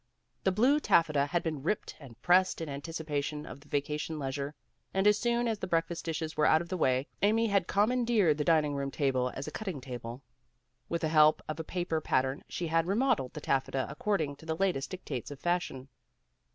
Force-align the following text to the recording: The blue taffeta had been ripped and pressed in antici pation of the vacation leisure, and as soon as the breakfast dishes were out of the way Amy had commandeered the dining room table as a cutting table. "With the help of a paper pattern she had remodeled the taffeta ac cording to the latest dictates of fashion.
The 0.45 0.51
blue 0.51 0.79
taffeta 0.79 1.27
had 1.27 1.43
been 1.43 1.61
ripped 1.61 1.95
and 1.99 2.19
pressed 2.23 2.59
in 2.59 2.67
antici 2.67 3.05
pation 3.05 3.47
of 3.47 3.59
the 3.59 3.67
vacation 3.69 4.17
leisure, 4.17 4.55
and 4.95 5.05
as 5.05 5.19
soon 5.19 5.47
as 5.47 5.59
the 5.59 5.67
breakfast 5.67 6.05
dishes 6.05 6.35
were 6.35 6.47
out 6.47 6.59
of 6.59 6.69
the 6.69 6.75
way 6.75 7.05
Amy 7.21 7.45
had 7.49 7.67
commandeered 7.67 8.39
the 8.39 8.43
dining 8.43 8.73
room 8.73 8.89
table 8.89 9.29
as 9.35 9.45
a 9.47 9.51
cutting 9.51 9.79
table. 9.79 10.23
"With 10.89 11.01
the 11.01 11.09
help 11.09 11.43
of 11.47 11.59
a 11.59 11.63
paper 11.63 12.01
pattern 12.01 12.41
she 12.49 12.65
had 12.65 12.87
remodeled 12.87 13.33
the 13.35 13.41
taffeta 13.41 13.85
ac 13.87 13.97
cording 13.99 14.35
to 14.37 14.45
the 14.47 14.57
latest 14.57 14.89
dictates 14.89 15.29
of 15.29 15.39
fashion. 15.39 15.87